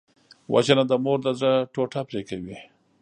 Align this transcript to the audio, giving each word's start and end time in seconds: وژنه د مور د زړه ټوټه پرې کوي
وژنه 0.53 0.83
د 0.87 0.91
مور 1.03 1.19
د 1.23 1.27
زړه 1.39 1.53
ټوټه 1.73 2.01
پرې 2.09 2.21
کوي 2.29 2.57